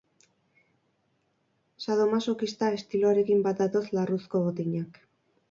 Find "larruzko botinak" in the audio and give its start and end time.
4.01-5.01